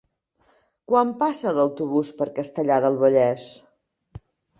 [0.91, 3.45] Quan passa l'autobús per Castellar del Vallès?